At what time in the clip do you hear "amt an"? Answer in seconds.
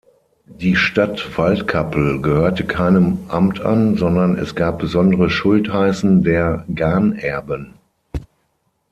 3.27-3.97